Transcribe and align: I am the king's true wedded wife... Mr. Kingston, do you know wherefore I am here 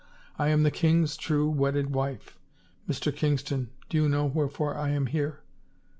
I 0.39 0.49
am 0.49 0.63
the 0.63 0.71
king's 0.71 1.15
true 1.15 1.47
wedded 1.47 1.93
wife... 1.93 2.39
Mr. 2.89 3.15
Kingston, 3.15 3.69
do 3.87 3.97
you 3.97 4.09
know 4.09 4.25
wherefore 4.25 4.73
I 4.75 4.89
am 4.89 5.05
here 5.05 5.41